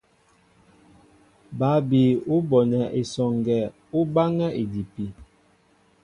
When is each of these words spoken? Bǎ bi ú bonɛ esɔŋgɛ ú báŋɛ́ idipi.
Bǎ 1.57 1.71
bi 1.89 2.01
ú 2.33 2.35
bonɛ 2.49 2.81
esɔŋgɛ 2.99 3.59
ú 3.97 3.99
báŋɛ́ 4.13 4.55
idipi. 4.61 5.05